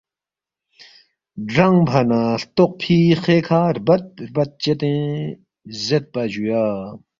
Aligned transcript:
گرانگفا 1.49 2.01
نہ 2.09 2.19
ہلتوقفی 2.39 2.99
خےکھہ 3.23 3.61
ربت 3.75 4.03
ربت 4.25 4.49
چدے 4.63 4.95
زیدپا 5.85 6.21
جُویا 6.31 6.63